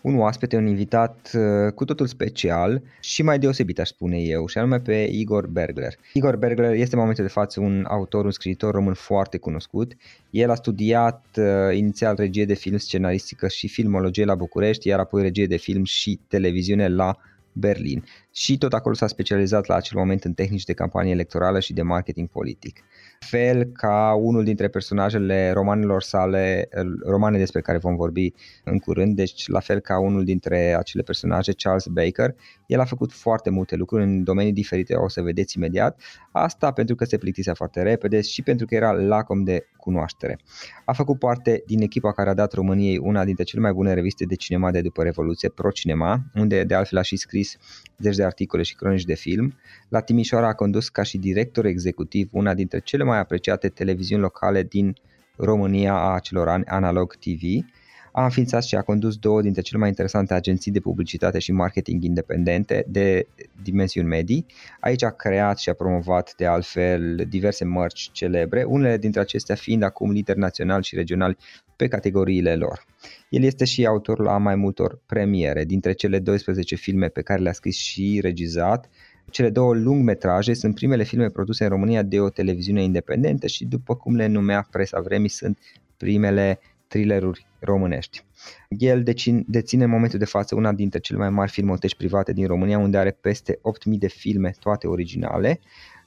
[0.00, 4.58] un oaspete, un invitat uh, cu totul special și mai deosebit aș spune eu, și
[4.58, 5.94] anume pe Igor Bergler.
[6.12, 9.92] Igor Bergler este în momentul de față un autor, un scriitor român foarte cunoscut.
[10.30, 15.22] El a studiat uh, inițial regie de film, scenaristică și filmologie la București, iar apoi
[15.22, 17.16] regie de film și televiziune la
[17.52, 18.04] Berlin.
[18.32, 21.82] Și tot acolo s-a specializat la acel moment în tehnici de campanie electorală și de
[21.82, 22.82] marketing politic
[23.26, 26.68] fel ca unul dintre personajele romanelor sale,
[27.04, 28.32] romane despre care vom vorbi
[28.64, 32.34] în curând, deci la fel ca unul dintre acele personaje, Charles Baker,
[32.66, 36.00] el a făcut foarte multe lucruri în domenii diferite, o să vedeți imediat,
[36.32, 40.38] asta pentru că se plictisea foarte repede și pentru că era lacom de cunoaștere.
[40.84, 44.24] A făcut parte din echipa care a dat României una dintre cele mai bune reviste
[44.24, 47.56] de cinema de după Revoluție, Pro Cinema, unde de altfel a și scris
[47.98, 49.54] zeci de articole și cronici de film.
[49.88, 54.62] La Timișoara a condus ca și director executiv una dintre cele mai apreciate televiziuni locale
[54.62, 54.94] din
[55.36, 57.42] România a acelor ani, Analog TV.
[58.12, 62.02] A înființat și a condus două dintre cele mai interesante agenții de publicitate și marketing
[62.02, 63.26] independente de
[63.62, 64.46] dimensiuni medii.
[64.80, 69.82] Aici a creat și a promovat de altfel diverse mărci celebre, unele dintre acestea fiind
[69.82, 71.36] acum lider național și regional
[71.76, 72.84] pe categoriile lor.
[73.28, 77.52] El este și autor la mai multor premiere, dintre cele 12 filme pe care le-a
[77.52, 78.88] scris și regizat,
[79.30, 83.94] cele două lungmetraje sunt primele filme produse în România de o televiziune independentă și după
[83.94, 85.58] cum le numea presa vremii sunt
[85.96, 88.24] primele thrilleruri românești.
[88.68, 89.02] El
[89.46, 92.98] deține în momentul de față una dintre cele mai mari filmoteci private din România, unde
[92.98, 93.60] are peste 8.000
[93.98, 95.60] de filme, toate originale.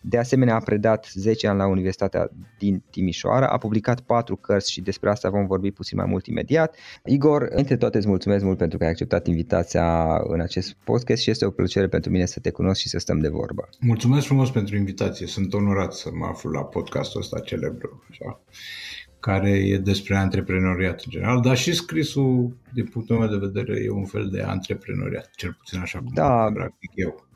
[0.05, 4.81] De asemenea, a predat 10 ani la Universitatea din Timișoara, a publicat 4 cărți și
[4.81, 6.75] despre asta vom vorbi puțin mai mult imediat.
[7.05, 11.29] Igor, între toate îți mulțumesc mult pentru că ai acceptat invitația în acest podcast și
[11.29, 13.69] este o plăcere pentru mine să te cunosc și să stăm de vorbă.
[13.79, 18.03] Mulțumesc frumos pentru invitație, sunt onorat să mă aflu la podcastul ăsta celebru.
[18.09, 18.41] Așa
[19.19, 23.89] care e despre antreprenoriat în general, dar și scrisul, din punctul meu de vedere, e
[23.89, 26.49] un fel de antreprenoriat, cel puțin așa cum da.
[26.53, 27.27] practic eu.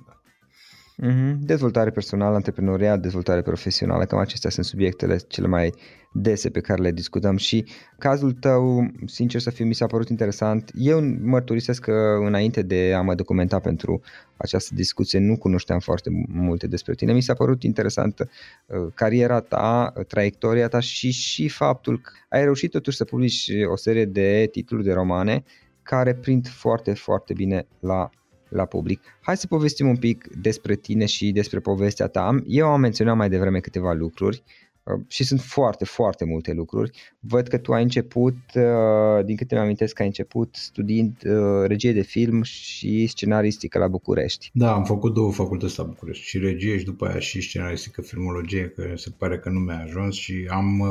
[1.04, 1.38] Mm-hmm.
[1.40, 5.74] Dezvoltare personală, antreprenoriat, dezvoltare profesională, cam acestea sunt subiectele cele mai
[6.14, 7.66] dese pe care le discutăm și
[7.98, 10.72] cazul tău, sincer să fiu, mi s-a părut interesant.
[10.74, 14.02] Eu mărturisesc că înainte de a mă documenta pentru
[14.38, 17.14] această discuție nu cunoșteam foarte multe despre tine.
[17.14, 22.72] Mi s-a părut interesant uh, cariera ta, traiectoria ta și și faptul că ai reușit
[22.72, 25.44] totuși să publici o serie de titluri de romane
[25.84, 28.10] care prind foarte, foarte bine la
[28.50, 29.02] la public.
[29.22, 32.42] Hai să povestim un pic despre tine și despre povestea ta.
[32.46, 34.44] Eu am menționat mai devreme câteva lucruri
[34.84, 36.92] uh, și sunt foarte, foarte multe lucruri.
[37.20, 41.94] Văd că tu ai început, uh, din câte mi amintesc, ai început studiind uh, regie
[41.94, 44.50] de film și scenaristică la București.
[44.54, 48.70] Da, am făcut două facultăți la București, și regie și după aia și scenaristică, filmologie,
[48.76, 50.84] că se pare că nu mi-a ajuns și am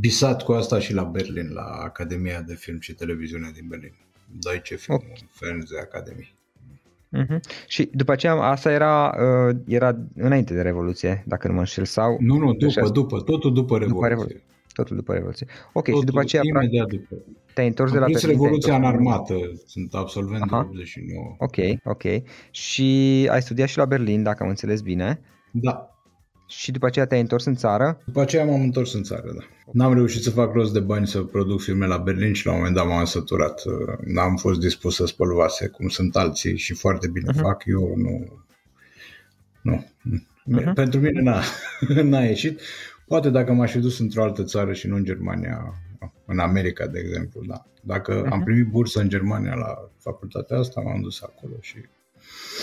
[0.00, 3.92] bisat cu asta și la Berlin, la Academia de Film și Televiziune din Berlin.
[4.38, 5.28] Deutsche Film okay.
[5.30, 6.34] Fernseh Academy.
[7.18, 7.40] Uh-huh.
[7.66, 9.16] Și după aceea, asta era,
[9.48, 12.16] uh, era înainte de Revoluție, dacă nu mă înșel, sau...
[12.20, 13.94] Nu, nu, după, după, totul după Revoluție.
[13.94, 14.42] După Revoluție.
[14.72, 15.46] Totul după Revoluție.
[15.72, 16.42] Ok, totul, și după aceea...
[16.44, 17.14] Imediat după.
[17.54, 19.34] Te-ai întors Am de la Berlin, Revoluția în armată,
[19.66, 20.68] sunt absolvent Aha.
[20.72, 21.36] de 89.
[21.38, 22.02] Ok, ok.
[22.50, 25.20] Și ai studiat și la Berlin, dacă am înțeles bine.
[25.50, 25.89] Da.
[26.50, 28.00] Și după aceea te-ai întors în țară?
[28.04, 29.44] După aceea m-am întors în țară, da.
[29.72, 32.58] N-am reușit să fac rost de bani să produc filme la Berlin și la un
[32.58, 33.62] moment dat m-am săturat.
[34.04, 37.40] N-am fost dispus să spăl vase, cum sunt alții și foarte bine uh-huh.
[37.40, 37.62] fac.
[37.66, 38.44] Eu nu...
[39.62, 39.86] Nu.
[40.16, 40.74] Uh-huh.
[40.74, 41.42] Pentru mine n-a,
[42.02, 42.60] n-a ieșit.
[43.06, 45.74] Poate dacă m-aș fi dus într-o altă țară și nu în Germania,
[46.24, 47.66] în America, de exemplu, da.
[47.82, 48.30] Dacă uh-huh.
[48.30, 51.76] am primit bursă în Germania la facultatea asta, m-am dus acolo și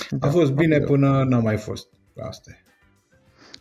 [0.10, 1.88] da, a fost bine până n-a mai fost.
[2.18, 2.67] Asta e.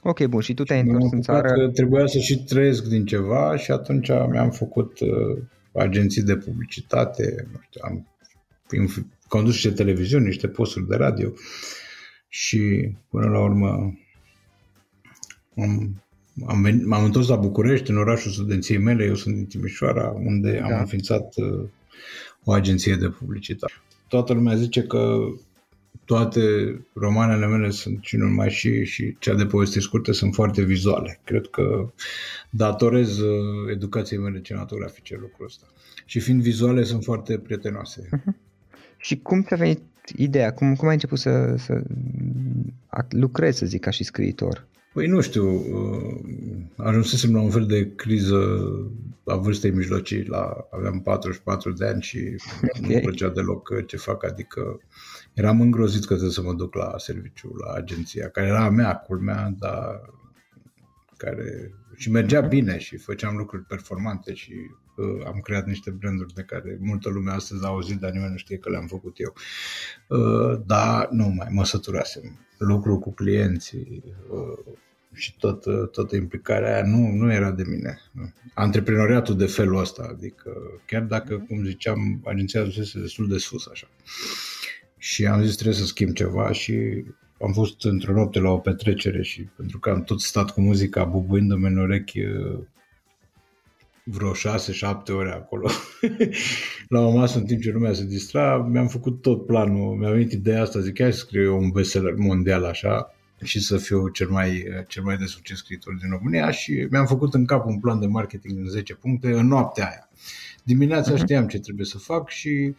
[0.08, 0.40] Ok, bun.
[0.40, 1.48] Și tu te-ai întors în țară?
[1.48, 5.42] Că trebuia să și trăiesc din ceva și atunci mi-am făcut uh,
[5.72, 8.06] agenții de publicitate, nu știu, am
[9.28, 11.32] condus niște televiziuni, niște posturi de radio
[12.28, 13.98] și până la urmă
[15.56, 16.02] am,
[16.46, 20.58] am venit, m-am întors la București, în orașul studenției mele, eu sunt din Timișoara, unde
[20.58, 20.64] da.
[20.64, 21.68] am înființat uh,
[22.44, 23.72] o agenție de publicitate.
[24.08, 25.18] toată lumea zice că
[26.04, 26.40] toate
[26.92, 31.20] romanele mele sunt și numai și, și cea de poveste scurte sunt foarte vizuale.
[31.24, 31.92] Cred că
[32.50, 35.66] datorez uh, educației mele cinematografice lucrul ăsta.
[36.04, 38.08] Și fiind vizuale, sunt foarte prietenoase.
[38.12, 38.44] Uh-huh.
[38.96, 39.80] Și cum ți-a venit
[40.16, 40.52] ideea?
[40.52, 41.82] Cum, cum ai început să, să
[43.08, 44.66] lucrezi, să zic, ca și scriitor?
[44.92, 46.20] Păi nu știu, uh,
[46.76, 48.58] ajunsesem la un fel de criză
[49.24, 52.18] la vârstei mijlocii, la, aveam 44 de ani și
[52.62, 52.94] okay.
[52.94, 54.80] nu plăcea deloc ce fac, adică
[55.36, 58.94] eram îngrozit că trebuie să mă duc la serviciu, la agenția, care era a mea,
[58.96, 60.00] culmea, dar
[61.16, 64.52] care și mergea bine și făceam lucruri performante și
[64.96, 68.36] uh, am creat niște branduri de care multă lume astăzi a auzit, dar nimeni nu
[68.36, 69.34] știe că le-am făcut eu.
[70.08, 72.38] Uh, dar nu mai mă săturasem.
[72.58, 74.74] Lucru cu clienții, uh,
[75.12, 75.62] și tot,
[75.92, 78.00] toată implicarea aia nu, nu era de mine.
[78.54, 80.52] Antreprenoriatul de felul ăsta, adică
[80.86, 83.88] chiar dacă, cum ziceam, agenția dusese destul de sus așa.
[85.06, 87.04] Și am zis trebuie să schimb ceva și
[87.40, 91.04] am fost într-o noapte la o petrecere și pentru că am tot stat cu muzica
[91.04, 92.20] bubuindu-mi în urechi
[94.04, 94.36] vreo 6-7
[95.08, 95.70] ore acolo.
[96.88, 100.32] La o masă în timp ce lumea se distra, mi-am făcut tot planul, mi-a venit
[100.32, 104.28] ideea asta, zic, hai să scriu eu un bestseller mondial așa și să fiu cel
[104.28, 106.50] mai, cel mai de succes scriitor din România.
[106.50, 110.08] Și mi-am făcut în cap un plan de marketing în 10 puncte în noaptea aia.
[110.66, 111.18] Dimineața uh-huh.
[111.18, 112.74] știam ce trebuie să fac și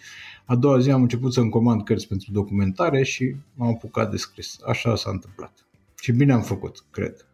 [0.45, 4.57] a doua zi am început să-mi comand cărți pentru documentare și m-am apucat de scris.
[4.66, 5.66] Așa s-a întâmplat.
[6.01, 7.25] Și bine am făcut, cred.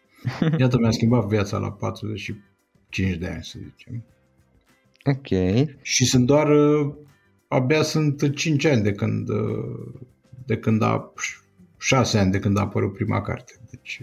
[0.58, 4.04] Iată, mi-a schimbat viața la 45 de ani, să zicem.
[5.04, 5.28] Ok.
[5.82, 6.48] Și sunt doar,
[7.48, 9.28] abia sunt 5 ani de când,
[10.46, 11.12] de când a
[11.78, 13.52] șase ani de când a apărut prima carte.
[13.70, 14.02] Deci,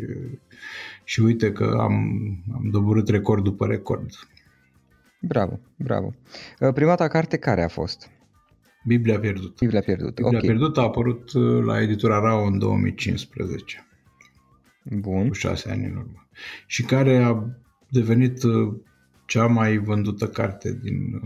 [1.03, 1.93] și uite că am,
[2.53, 4.09] am doborât record după record.
[5.27, 6.13] Bravo, bravo.
[6.73, 8.09] Prima ta carte care a fost?
[8.85, 9.53] Biblia pierdută.
[9.59, 10.49] Biblia pierdută, Biblia okay.
[10.49, 11.33] pierdută a apărut
[11.65, 13.87] la editura Rao în 2015.
[14.83, 15.27] Bun.
[15.27, 16.27] Cu șase ani în urmă.
[16.67, 17.43] Și care a
[17.89, 18.39] devenit
[19.25, 21.21] cea mai vândută carte din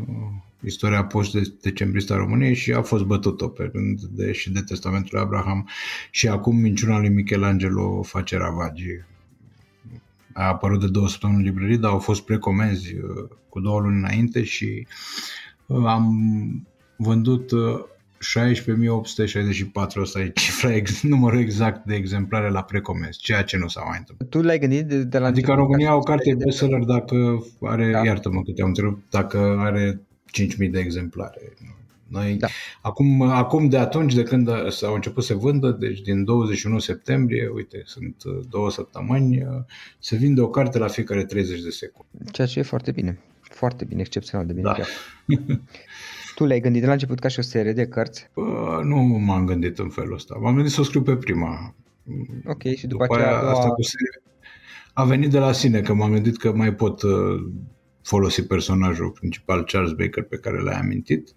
[0.64, 5.70] istoria post-decembrista României și a fost bătut-o pe rând de, și de testamentul lui Abraham
[6.12, 9.06] și acum minciuna lui Michelangelo face ravagii.
[10.40, 13.98] A apărut de două săptămâni în librării, dar au fost precomenzi uh, cu două luni
[13.98, 14.88] înainte și
[15.66, 16.16] uh, am
[16.98, 17.56] vândut 16.864,
[19.74, 20.70] uh, asta e cifra,
[21.02, 24.30] numărul exact de exemplare la precomenzi, ceea ce nu s-a mai întâmplat.
[24.30, 28.06] Tu l-ai gândit de, de la Adică România o carte bestseller dacă are, da.
[28.06, 30.02] iartă-mă că te-am întrebat, dacă are
[30.42, 31.54] 5.000 de exemplare.
[32.10, 32.48] Noi, da.
[32.82, 37.82] acum, acum de atunci, de când s-au început să vândă, deci din 21 septembrie, uite,
[37.86, 39.48] sunt uh, două săptămâni, uh,
[40.00, 42.32] se vinde o carte la fiecare 30 de secunde.
[42.32, 43.20] Ceea ce e foarte bine.
[43.42, 44.74] Foarte bine, excepțional de bine da.
[44.74, 44.88] chiar.
[46.36, 48.30] tu le-ai gândit de la început ca și o serie de cărți?
[48.34, 50.38] Uh, nu m-am gândit în felul ăsta.
[50.42, 51.76] M-am gândit să o scriu pe prima.
[52.46, 53.52] Ok, și după, după aceea doua...
[53.52, 54.22] asta cu serie
[55.00, 57.46] a venit de la sine, că m-am gândit că mai pot uh,
[58.02, 61.34] folosi personajul principal Charles Baker pe care l-ai amintit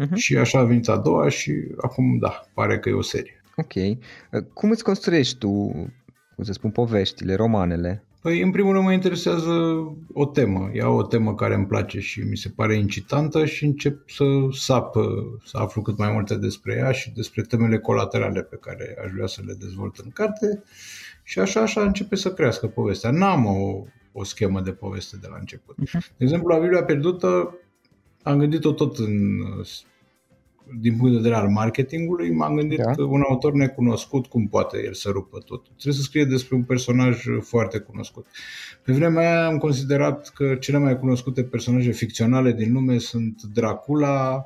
[0.00, 0.14] uh-huh.
[0.14, 3.42] și așa a venit a doua și acum da, pare că e o serie.
[3.56, 3.72] Ok.
[4.52, 5.48] Cum îți construiești tu,
[6.34, 8.04] cum să spun, poveștile, romanele?
[8.20, 9.52] Păi, în primul rând mă interesează
[10.12, 10.70] o temă.
[10.72, 15.24] Iau o temă care îmi place și mi se pare incitantă și încep să sapă,
[15.44, 19.26] să aflu cât mai multe despre ea și despre temele colaterale pe care aș vrea
[19.26, 20.62] să le dezvolt în carte
[21.22, 23.10] și așa, așa începe să crească povestea.
[23.10, 23.84] N-am o
[24.16, 25.76] o schemă de poveste de la început.
[25.82, 26.16] Uh-huh.
[26.16, 27.58] De exemplu, la Biblia pierdută
[28.22, 29.40] am gândit-o tot în,
[30.80, 32.90] din punct de vedere al marketingului, m-am gândit da.
[32.90, 35.62] că un autor necunoscut, cum poate el să rupă tot?
[35.64, 38.26] Trebuie să scrie despre un personaj foarte cunoscut.
[38.82, 44.44] Pe vremea aia am considerat că cele mai cunoscute personaje ficționale din lume sunt Dracula,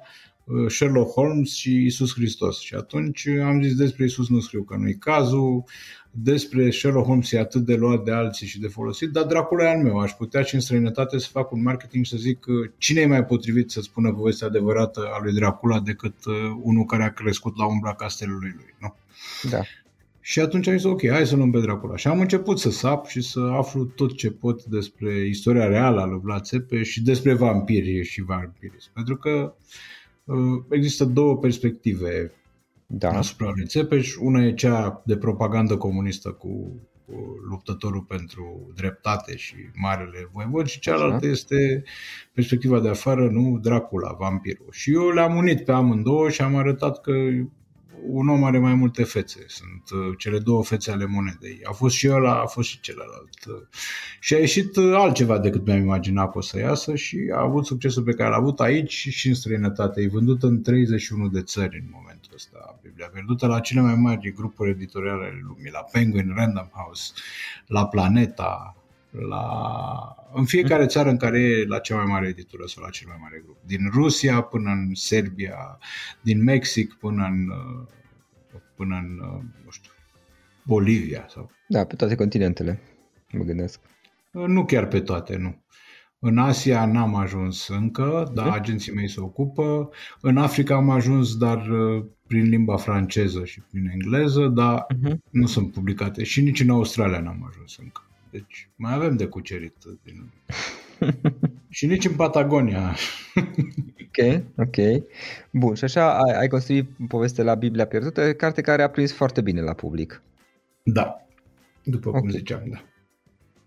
[0.68, 2.60] Sherlock Holmes și Isus Hristos.
[2.60, 5.64] Și atunci am zis despre Isus nu scriu că nu-i cazul,
[6.10, 9.70] despre Sherlock Holmes e atât de luat de alții și de folosit, dar Dracula e
[9.70, 9.98] al meu.
[9.98, 12.44] Aș putea și în străinătate să fac un marketing și să zic
[12.78, 17.02] cine e mai potrivit să spună povestea adevărată a lui Dracula decât uh, unul care
[17.02, 18.94] a crescut la umbra castelului lui, nu?
[19.50, 19.60] Da.
[20.20, 21.96] Și atunci am zis, ok, hai să luăm pe Dracula.
[21.96, 26.06] Și am început să sap și să aflu tot ce pot despre istoria reală a
[26.06, 28.90] lui Vlad Țepe și despre vampiri și vampirism.
[28.92, 29.50] Pentru că uh,
[30.70, 32.32] există două perspective
[32.86, 33.10] da.
[33.10, 34.16] asupra lui Țepeș.
[34.16, 36.48] Una e cea de propagandă comunistă cu,
[37.06, 37.14] cu
[37.48, 41.32] luptătorul pentru dreptate și marele voievod și cealaltă da.
[41.32, 41.84] este
[42.32, 44.68] perspectiva de afară, nu Dracula, vampirul.
[44.70, 47.12] Și eu le-am unit pe amândouă și am arătat că
[48.02, 51.60] un om are mai multe fețe, sunt uh, cele două fețe ale monedei.
[51.62, 53.68] A fost și ăla, a fost și celălalt.
[54.20, 57.66] Și a ieșit uh, altceva decât mi-am imaginat că o să iasă și a avut
[57.66, 60.02] succesul pe care l-a avut aici și în străinătate.
[60.02, 62.78] E vândută în 31 de țări în momentul ăsta.
[62.82, 67.12] Biblia vândută la cele mai mari grupuri editoriale ale lumii, la Penguin, Random House,
[67.66, 68.77] la Planeta,
[69.10, 69.46] la,
[70.32, 70.90] în fiecare mhm.
[70.90, 73.56] țară în care e la cea mai mare editură sau la cel mai mare grup.
[73.66, 75.78] Din Rusia până în Serbia,
[76.20, 77.52] din Mexic până în,
[78.74, 79.16] până în
[79.64, 79.90] nu știu,
[80.62, 81.26] Bolivia.
[81.28, 81.50] Sau...
[81.68, 82.80] Da, pe toate continentele,
[83.32, 83.80] mă gândesc.
[84.30, 85.62] Nu chiar pe toate, nu.
[86.20, 88.58] În Asia n-am ajuns încă, dar okay.
[88.58, 89.90] agenții mei se ocupă.
[90.20, 91.68] În Africa am ajuns, dar
[92.26, 95.16] prin limba franceză și prin engleză, dar uh-huh.
[95.30, 96.24] nu sunt publicate.
[96.24, 98.02] Și nici în Australia n-am ajuns încă.
[98.30, 99.74] Deci mai avem de cucerit.
[100.02, 100.32] Din...
[101.68, 102.96] și nici în Patagonia.
[104.06, 105.04] ok, ok.
[105.50, 109.40] Bun, și așa ai, ai construit povestea la Biblia pierdută, carte care a prins foarte
[109.40, 110.22] bine la public.
[110.82, 111.26] Da,
[111.84, 112.30] după cum okay.
[112.30, 112.82] ziceam, da.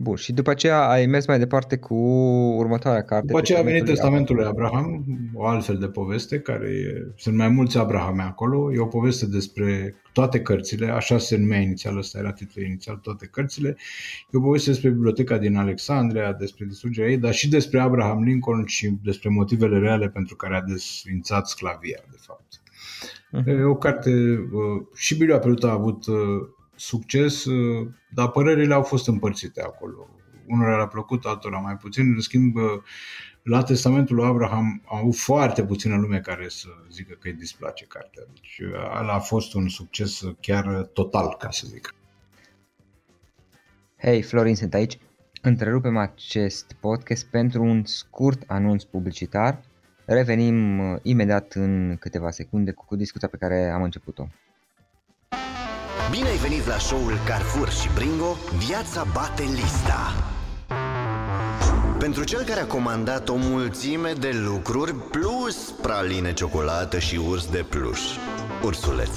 [0.01, 1.95] Bun, și după aceea ai mers mai departe cu
[2.57, 3.25] următoarea carte.
[3.25, 7.49] După aceea a venit Testamentul lui Abraham, o altfel de poveste, care e, sunt mai
[7.49, 8.73] mulți Abrahame acolo.
[8.73, 13.25] E o poveste despre toate cărțile, așa se numea inițial, ăsta era titlul inițial, toate
[13.25, 13.77] cărțile.
[14.31, 18.65] E o poveste despre biblioteca din Alexandria, despre distrugerea ei, dar și despre Abraham Lincoln
[18.65, 22.61] și despre motivele reale pentru care a desfințat sclavia, de fapt.
[23.39, 23.59] Uh-huh.
[23.59, 26.15] E o carte, uh, și Biblia Pierdută a avut uh,
[26.81, 30.09] succes, uh, dar părerile au fost împărțite acolo.
[30.47, 32.13] Unora le-a plăcut, altora mai puțin.
[32.13, 32.63] În schimb, uh,
[33.43, 37.85] la testamentul lui Abraham au avut foarte puțină lume care să zică că îi displace
[37.85, 38.23] cartea.
[38.33, 41.95] Deci uh, ăla a fost un succes chiar total, ca să zic.
[43.97, 44.97] Hei, Florin, sunt aici.
[45.41, 49.61] Întrerupem acest podcast pentru un scurt anunț publicitar.
[50.05, 54.27] Revenim imediat în câteva secunde cu discuția pe care am început-o.
[56.11, 60.13] Bine ai venit la show-ul Carrefour și Bringo, viața bate lista.
[61.99, 67.65] Pentru cel care a comandat o mulțime de lucruri plus praline, ciocolată și urs de
[67.69, 67.99] pluș.
[68.63, 69.09] Ursuleț.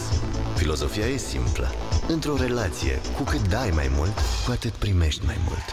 [0.57, 1.75] Filozofia e simplă.
[2.09, 5.65] Într-o relație, cu cât dai mai mult, cu atât primești mai mult.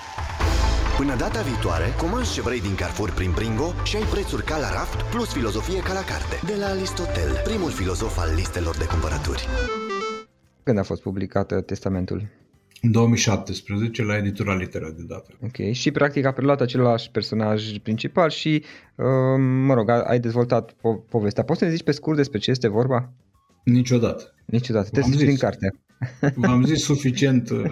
[0.98, 4.72] Până data viitoare, comanzi ce vrei din Carrefour prin Bringo și ai prețuri ca la
[4.72, 6.40] raft plus filozofie ca la carte.
[6.46, 9.48] De la Aristotel, primul filozof al listelor de cumpărături.
[10.64, 12.28] Când a fost publicat testamentul?
[12.82, 15.30] În 2017 la editura Litera de dată.
[15.44, 18.64] Ok, și practic a preluat același personaj principal și,
[18.96, 19.06] uh,
[19.38, 21.44] mă rog, ai dezvoltat po- povestea.
[21.44, 23.14] Poți să ne zici pe scurt despre ce este vorba?
[23.64, 24.36] Niciodată.
[24.46, 25.74] Niciodată, te zici din carte.
[26.36, 27.64] V-am zis suficient, uh,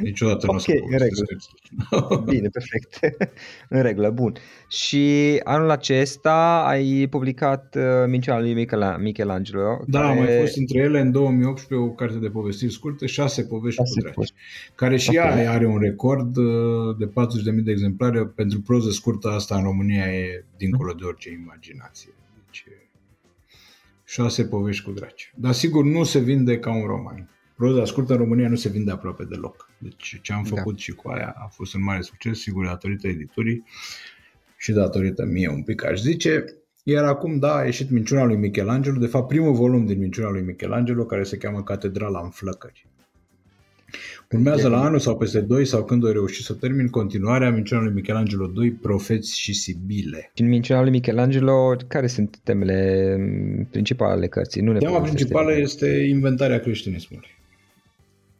[0.00, 2.24] niciodată okay, nu o să în regulă.
[2.32, 2.98] Bine, perfect.
[3.76, 4.32] în regulă, bun.
[4.68, 9.84] Și anul acesta ai publicat uh, Minciuna lui Michelangelo.
[9.86, 10.18] Da, care...
[10.18, 14.12] mai fost între ele în 2018 o carte de povestiri scurte, șase povești șase cu
[14.12, 14.32] dragi,
[14.74, 15.42] care și okay.
[15.42, 18.24] ea are un record uh, de 40.000 de exemplare.
[18.26, 22.10] Pentru proză scurtă asta în România e dincolo de orice imaginație.
[22.44, 22.66] Deci,
[24.06, 25.32] șase povești cu draci.
[25.36, 27.30] Dar sigur nu se vinde ca un roman.
[27.56, 29.70] Proza scurtă în România nu se vinde aproape deloc.
[29.78, 30.56] Deci ce am da.
[30.56, 30.80] făcut da.
[30.80, 33.64] și cu aia a fost un mare succes, sigur datorită editurii
[34.56, 36.44] și datorită mie un pic aș zice.
[36.82, 40.42] Iar acum, da, a ieșit Minciuna lui Michelangelo, de fapt primul volum din Minciuna lui
[40.42, 42.86] Michelangelo, care se cheamă Catedrala în Flăcări.
[44.30, 47.92] Urmează la anul sau peste doi sau când o reuși să termin continuarea Minciuna lui
[47.92, 50.32] Michelangelo 2, Profeți și Sibile.
[50.36, 53.16] În Minciuna lui Michelangelo, care sunt temele
[53.70, 54.62] principale ale cărții?
[54.62, 55.60] Nu tema principală de...
[55.60, 57.28] este inventarea creștinismului.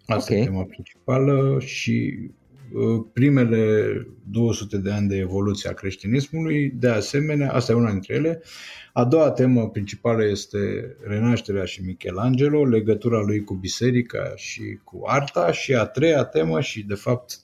[0.07, 0.43] Asta okay.
[0.43, 2.31] e tema principală și uh,
[3.13, 3.93] primele
[4.31, 8.43] 200 de ani de evoluție a creștinismului, de asemenea, asta e una dintre ele,
[8.99, 10.59] a doua temă principală este
[11.01, 15.53] renașterea și Michelangelo, legătura lui cu biserica și cu arta.
[15.53, 17.41] Și a treia temă și de fapt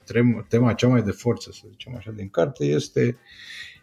[0.49, 3.19] tema cea mai de forță, să zicem așa, din carte este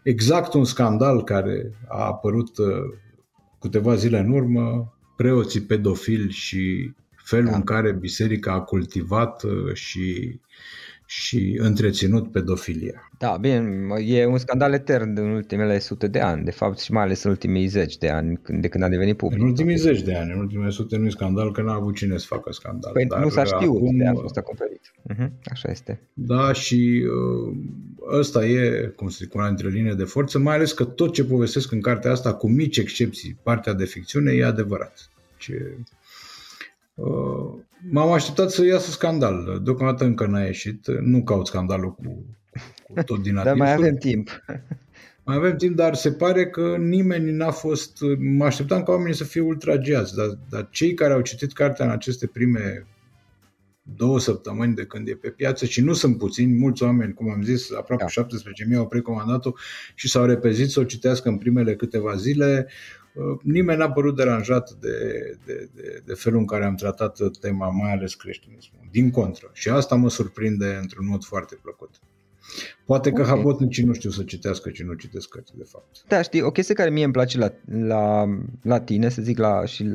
[0.04, 2.68] exact un scandal care a apărut uh,
[3.60, 6.94] câteva zile în urmă, preoții pedofili și
[7.24, 7.56] felul da.
[7.56, 10.40] în care biserica a cultivat uh, și
[11.12, 13.12] și întreținut pedofilia.
[13.18, 17.04] Da, bine, e un scandal etern în ultimele sute de ani, de fapt și mai
[17.04, 19.40] ales în ultimii zeci de ani, de când a devenit public.
[19.40, 22.18] În ultimii zeci de ani, în ultimele sute nu e scandal, că n-a avut cine
[22.18, 22.92] să facă scandal.
[22.92, 24.92] Păi Dar nu s-a știut acum, de a fost acoperit.
[25.14, 26.02] Uh-huh, așa este.
[26.14, 27.04] Da, și
[27.48, 27.58] uh,
[28.18, 31.24] ăsta e, cum să zic, una dintre linie de forță, mai ales că tot ce
[31.24, 35.10] povestesc în cartea asta, cu mici excepții, partea de ficțiune, e adevărat.
[35.38, 35.78] Ce
[37.00, 37.54] Uh,
[37.92, 39.62] m-am așteptat să iasă scandal.
[39.64, 40.88] Deocamdată încă n-a ieșit.
[40.88, 42.26] Nu caut scandalul cu,
[42.94, 44.30] cu tot din Dar mai avem timp.
[45.26, 47.98] Mai avem timp, dar se pare că nimeni n-a fost...
[48.20, 51.92] Mă așteptam ca oamenii să fie ultragiați, dar, dar cei care au citit cartea în
[51.92, 52.88] aceste prime
[53.96, 57.42] două săptămâni de când e pe piață și nu sunt puțini, mulți oameni, cum am
[57.42, 58.24] zis, aproape da.
[58.72, 59.52] 17.000 au precomandat-o
[59.96, 62.68] și s-au repezit să o citească în primele câteva zile.
[63.20, 64.98] Uh, nimeni n-a părut deranjat de,
[65.46, 68.82] de, de, de felul în care am tratat tema, mai ales creștinismul.
[68.92, 69.50] Din contră.
[69.54, 71.90] Și asta mă surprinde într-un mod foarte plăcut.
[72.86, 73.36] Poate că okay.
[73.36, 76.04] habotnicii nu știu să citească și nu citesc cărți, de fapt.
[76.08, 78.26] Da, știi, o chestie care mie îmi place la, la,
[78.62, 79.90] la tine, să zic, la, și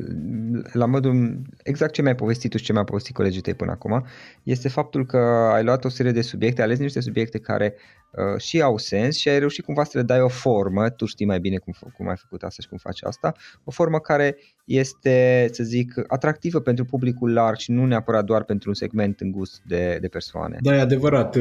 [0.73, 4.06] la modul exact ce mi-ai povestit tu și ce mi-a povestit colegii tăi până acum,
[4.42, 5.18] este faptul că
[5.52, 7.75] ai luat o serie de subiecte, ai ales niște subiecte care
[8.11, 11.26] uh, și au sens și ai reușit cumva să le dai o formă, tu știi
[11.26, 13.32] mai bine cum, cum ai făcut asta și cum faci asta,
[13.64, 18.68] o formă care este, să zic, atractivă pentru publicul larg și nu neapărat doar pentru
[18.68, 20.59] un segment îngust de, de persoane.
[20.61, 21.37] Da, e adevărat.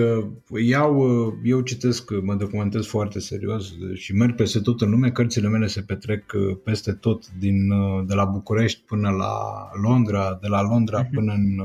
[0.64, 1.08] Iau,
[1.44, 5.12] eu citesc, mă documentez foarte serios și merg peste tot în lume.
[5.12, 6.24] Cărțile mele se petrec
[6.64, 7.68] peste tot, din,
[8.08, 9.34] de la București până la
[9.82, 11.10] Londra, de la Londra uh-huh.
[11.14, 11.62] până în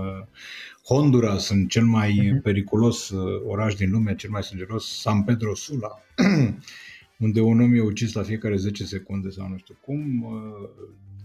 [0.85, 2.43] Honduras, sunt cel mai uh-huh.
[2.43, 3.13] periculos
[3.47, 6.03] oraș din lume, cel mai sângeros, San Pedro Sula
[7.19, 10.27] unde un om e ucis la fiecare 10 secunde sau nu știu cum,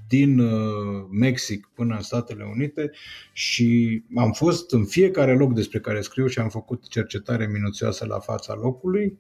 [0.07, 2.91] din uh, Mexic până în Statele Unite
[3.33, 8.19] și am fost în fiecare loc despre care scriu și am făcut cercetare minuțioasă la
[8.19, 9.17] fața locului.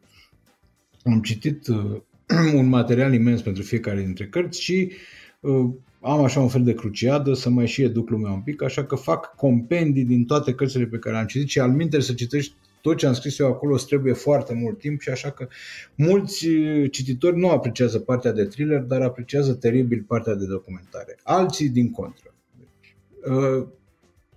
[1.03, 2.01] Am citit uh,
[2.59, 4.91] un material imens pentru fiecare dintre cărți și
[5.39, 5.69] uh,
[6.01, 8.95] am așa un fel de cruciadă să mai și educ lumea un pic, așa că
[8.95, 12.97] fac compendii din toate cărțile pe care am citit și al minte să citești tot
[12.97, 15.47] ce am scris eu acolo îți trebuie foarte mult timp și așa că
[15.95, 21.17] mulți uh, cititori nu apreciază partea de thriller, dar apreciază teribil partea de documentare.
[21.23, 22.33] Alții din contră.
[22.57, 22.95] Deci,
[23.33, 23.67] uh,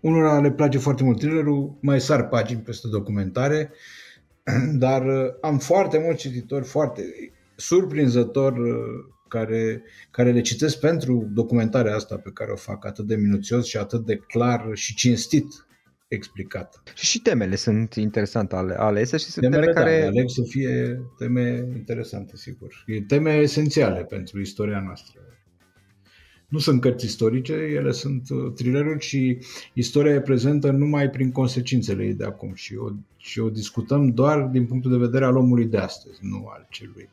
[0.00, 3.72] unora le place foarte mult thrillerul, mai sar pagini peste documentare,
[4.84, 7.02] dar uh, am foarte mulți cititori foarte
[7.56, 13.16] surprinzător uh, care, care le citesc pentru documentarea asta pe care o fac atât de
[13.16, 15.66] minuțios și atât de clar și cinstit
[16.08, 16.82] explicat.
[16.94, 20.00] Și și temele sunt interesante ale, alese și sunt temele, teme care...
[20.00, 22.84] Da, aleg să fie teme interesante, sigur.
[22.86, 25.20] E teme esențiale pentru istoria noastră.
[26.48, 29.38] Nu sunt cărți istorice, ele sunt uh, thrilleruri și
[29.74, 34.42] istoria e prezentă numai prin consecințele ei de acum și o, și o discutăm doar
[34.42, 37.08] din punctul de vedere al omului de astăzi, nu al celui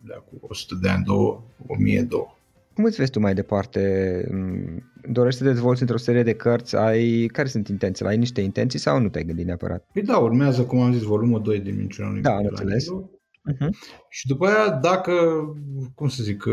[0.00, 2.35] de acum 100 de ani, 2, 1000, 2.
[2.76, 3.80] Cum îți vezi tu mai departe?
[4.32, 6.76] Mm, dorești să te dezvolți într-o serie de cărți?
[6.76, 7.28] Ai...
[7.32, 8.10] Care sunt intențiile?
[8.10, 9.86] Ai niște intenții sau nu te-ai gândit neapărat?
[9.92, 12.86] Păi da, urmează, cum am zis, volumul 2 din Minciuna lui Da, am înțeles.
[13.52, 13.68] Uh-huh.
[14.08, 15.12] Și după aia, dacă,
[15.94, 16.44] cum să zic,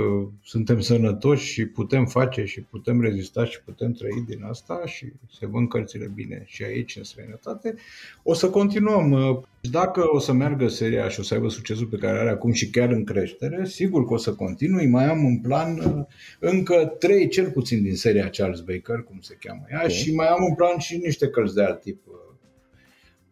[0.44, 5.46] suntem sănătoși și putem face și putem rezista și putem trăi din asta și se
[5.46, 7.76] vând cărțile bine și aici, în străinătate,
[8.24, 9.46] o să continuăm.
[9.72, 12.70] Dacă o să meargă seria și o să aibă succesul pe care are acum și
[12.70, 14.88] chiar în creștere, sigur că o să continui.
[14.88, 16.06] Mai am în plan uh,
[16.40, 19.90] încă trei, cel puțin, din seria Charles Baker, cum se cheamă ea, okay.
[19.90, 22.02] și mai am în plan și niște cărți de alt tip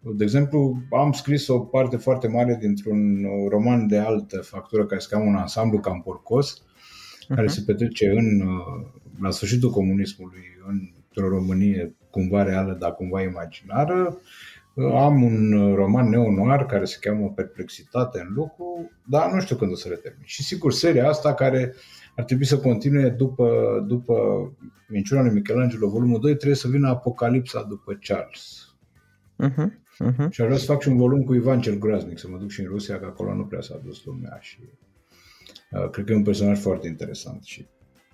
[0.03, 5.07] de exemplu, am scris o parte foarte mare dintr-un roman de altă factură care se
[5.09, 7.35] cheamă un ansamblu cam porcos, uh-huh.
[7.35, 8.41] care se petrece în,
[9.21, 14.17] la sfârșitul comunismului într-o Românie cumva reală, dar cumva imaginară.
[14.93, 19.75] Am un roman neonoar care se cheamă Perplexitate în lucru, dar nu știu când o
[19.75, 20.23] să le termin.
[20.25, 21.73] Și sigur, seria asta care
[22.15, 23.49] ar trebui să continue după,
[23.87, 24.15] după
[24.87, 28.70] Minciuna lui Michelangelo, volumul 2, trebuie să vină Apocalipsa după Charles.
[29.41, 29.79] Uh-huh.
[30.09, 30.29] Uh-huh.
[30.29, 32.49] Și aș vrea să fac și un volum cu Ivan cel Groaznic, să mă duc
[32.49, 34.59] și în Rusia, că acolo nu prea s-a dus lumea și
[35.71, 37.65] uh, cred că e un personaj foarte interesant și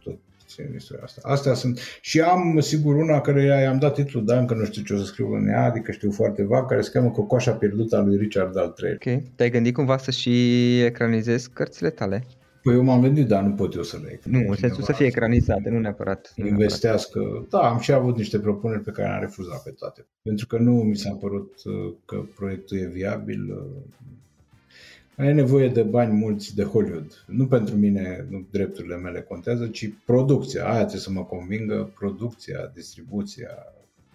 [0.03, 0.19] tot
[0.57, 1.21] în istoria asta.
[1.23, 1.79] Astea sunt.
[2.01, 5.03] Și am, sigur, una care i-am dat titlul, dar încă nu știu ce o să
[5.03, 8.57] scriu în ea, adică știu foarte vag, care se cheamă Cocoașa pierdută a lui Richard
[8.57, 8.91] al III.
[8.91, 9.23] Ok.
[9.35, 12.23] Te-ai gândit cumva să și ecranizezi cărțile tale?
[12.67, 14.45] Păi eu m-am gândit, dar nu pot eu să le ecranizez.
[14.45, 16.33] Nu, în sensul să fie ecranizate, nu neapărat.
[16.35, 17.19] Investească.
[17.19, 17.47] Neapărat.
[17.49, 20.05] Da, am și avut niște propuneri pe care am refuzat pe toate.
[20.21, 23.51] Pentru că nu mi s-a părut uh, că proiectul e viabil.
[23.51, 27.23] Uh, ai nevoie de bani mulți de Hollywood.
[27.27, 30.63] Nu pentru mine, nu drepturile mele contează, ci producția.
[30.63, 33.49] Aia trebuie să mă convingă, producția, distribuția,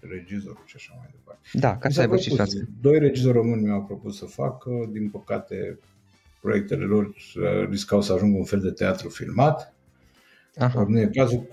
[0.01, 1.49] regizorul și așa mai departe.
[1.53, 2.69] Da, ca să aibă și șanse.
[2.81, 5.79] Doi regizori români mi-au propus să facă, din păcate
[6.42, 7.14] proiectele lor
[7.68, 9.74] riscau să ajungă un fel de teatru filmat.
[10.57, 10.85] Aha.
[10.88, 11.48] nu e cazul.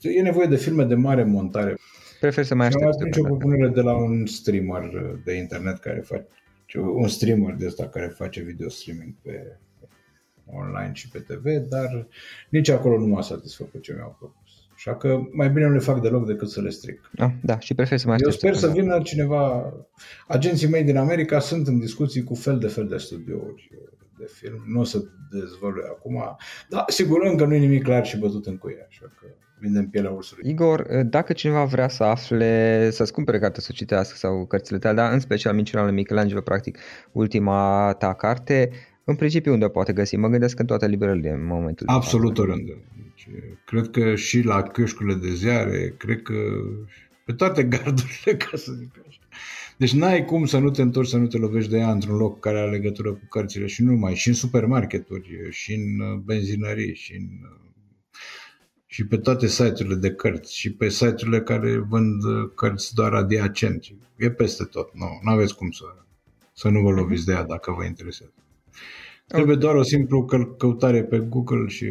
[0.00, 1.76] E nevoie de filme de mare montare.
[2.20, 3.14] Prefer să mai aștept.
[3.14, 4.90] Și o propunere de la un streamer
[5.24, 6.26] de internet care face
[6.78, 9.58] un streamer de ăsta care face video streaming pe
[10.46, 12.06] online și pe TV, dar
[12.48, 14.50] nici acolo nu m-a satisfăcut ce mi-au propus.
[14.74, 17.10] Așa că mai bine nu le fac deloc decât să le stric.
[17.16, 19.72] Ah, da, și prefer să mai Eu sper să vină cineva...
[20.28, 23.70] Agenții mei din America sunt în discuții cu fel de fel de studiouri
[24.18, 24.62] de film.
[24.66, 26.36] Nu o să dezvălui acum,
[26.68, 29.26] dar sigur încă nu e nimic clar și bătut în cuie, așa că
[29.58, 30.50] vindem pielea ursului.
[30.50, 35.12] Igor, dacă cineva vrea să afle, să-ți cumpere carte, să citească sau cărțile tale, dar
[35.12, 36.78] în special Minciuna lui Michelangelo, practic
[37.12, 38.70] ultima ta carte,
[39.04, 40.16] în principiu unde poate găsi?
[40.16, 42.82] Mă gândesc în toate librările în momentul Absolut oriunde.
[42.96, 43.28] Deci,
[43.64, 46.34] cred că și la chioșcurile de ziare, cred că
[47.24, 49.20] pe toate gardurile, ca să zic așa.
[49.76, 52.40] Deci n-ai cum să nu te întorci, să nu te lovești de ea într-un loc
[52.40, 56.94] care are legătură cu cărțile și nu numai, și în supermarketuri, și în uh, benzinării,
[56.94, 57.66] și în uh,
[58.86, 63.84] și pe toate site-urile de cărți și pe site-urile care vând uh, cărți doar adiacent.
[64.16, 64.94] E peste tot.
[64.94, 65.84] Nu, aveți cum să,
[66.52, 68.32] să nu vă loviți de ea dacă vă interesează.
[69.26, 70.24] Trebuie doar o simplu
[70.58, 71.86] căutare pe Google și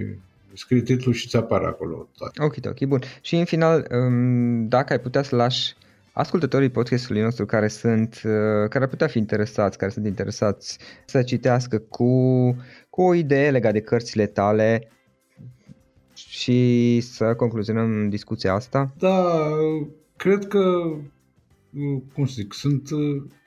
[0.54, 2.44] scrii titlul și ți apare acolo toate.
[2.44, 3.02] Ok, ok, bun.
[3.22, 5.74] Și în final, um, dacă ai putea să lași
[6.16, 11.24] ascultătorii podcastului nostru care sunt, uh, care ar putea fi interesați, care sunt interesați să
[11.24, 12.10] citească cu,
[12.90, 14.92] cu o idee legată de cărțile tale
[16.14, 18.94] și să concluzionăm discuția asta?
[18.98, 19.40] Da,
[20.16, 20.82] cred că,
[22.14, 22.90] cum să zic, sunt,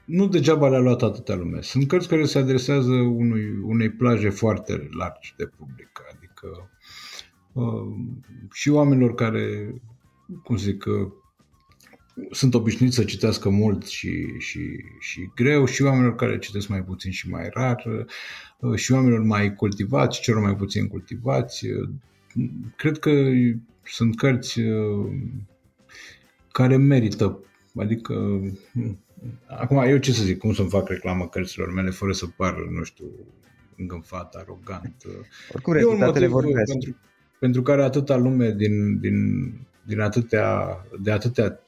[0.04, 1.60] nu degeaba le-a luat atâtea lume.
[1.60, 6.70] Sunt cărți care se adresează unui, unei plaje foarte largi de public, adică
[7.52, 7.94] uh,
[8.52, 9.74] și oamenilor care,
[10.42, 11.12] cum să zic, uh,
[12.30, 14.60] sunt obișnuiți să citească mult și, și,
[14.98, 17.84] și greu și oamenilor care citesc mai puțin și mai rar
[18.60, 21.66] uh, și oamenilor mai cultivați și celor mai puțin cultivați.
[22.76, 23.10] Cred că
[23.82, 25.06] sunt cărți uh,
[26.52, 27.38] care merită,
[27.76, 28.40] adică
[29.46, 32.82] acum eu ce să zic, cum să-mi fac reclamă cărților mele fără să par, nu
[32.82, 33.06] știu,
[33.76, 34.94] îngânfat, arogant.
[35.52, 36.72] Oricum rezultatele vorbesc.
[36.72, 36.96] Pentru,
[37.38, 39.16] pentru care atâta lume din, din,
[39.82, 41.62] din atâtea, de atâtea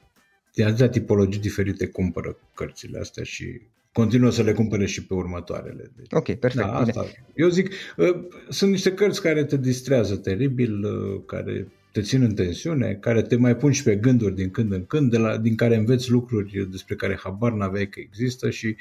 [0.53, 3.61] de atâtea tipologii diferite cumpără cărțile astea și
[3.91, 5.91] continuă să le cumpere și pe următoarele.
[5.95, 6.65] Deci, ok, perfect.
[6.65, 7.05] Da, asta.
[7.35, 12.33] Eu zic, uh, sunt niște cărți care te distrează teribil, uh, care te țin în
[12.33, 15.55] tensiune, care te mai pun și pe gânduri din când în când, de la, din
[15.55, 18.75] care înveți lucruri despre care habar n-aveai că există și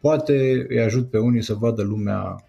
[0.00, 2.44] poate îi ajut pe unii să vadă lumea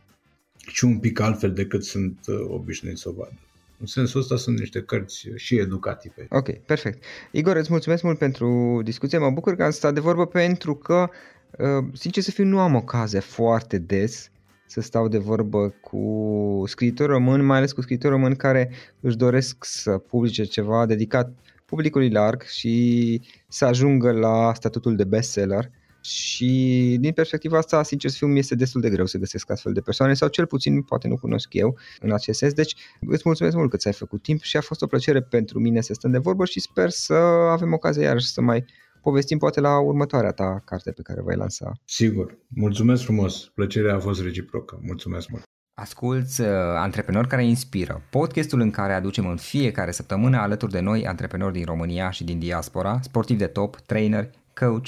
[0.68, 3.40] și un pic altfel decât sunt uh, obișnuiți să o vadă.
[3.84, 6.28] În sensul ăsta sunt niște cărți și educative.
[6.30, 7.04] Ok, perfect.
[7.32, 9.18] Igor, îți mulțumesc mult pentru discuție.
[9.18, 11.10] Mă bucur că am stat de vorbă pentru că,
[11.58, 14.32] uh, sincer să fiu, nu am ocazie foarte des
[14.66, 19.66] să stau de vorbă cu scriitori români, mai ales cu scriitori români care își doresc
[19.66, 21.34] să publice ceva dedicat
[21.66, 25.70] publicului larg și să ajungă la statutul de bestseller.
[26.04, 29.74] Și din perspectiva asta, sincer să fiu, mi este destul de greu să găsesc astfel
[29.74, 32.54] de persoane sau cel puțin poate nu cunosc eu în acest sens.
[32.54, 35.82] Deci îți mulțumesc mult că ți-ai făcut timp și a fost o plăcere pentru mine
[35.82, 37.14] să stăm de vorbă și sper să
[37.52, 38.66] avem ocazia iarăși să mai
[39.02, 41.72] povestim poate la următoarea ta carte pe care vei lansa.
[41.86, 42.38] Sigur.
[42.48, 43.52] Mulțumesc frumos.
[43.54, 44.80] Plăcerea a fost reciprocă.
[44.82, 45.44] Mulțumesc mult.
[45.74, 51.08] Asculți uh, Antreprenori care inspiră, podcastul în care aducem în fiecare săptămână alături de noi
[51.08, 54.88] antreprenori din România și din diaspora, sportivi de top, trainer, coach,